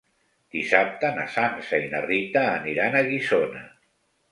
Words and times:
Dissabte 0.53 1.11
na 1.17 1.25
Sança 1.35 1.81
i 1.85 1.91
na 1.93 2.03
Rita 2.07 2.43
aniran 2.55 2.99
a 3.03 3.07
Guissona. 3.13 3.65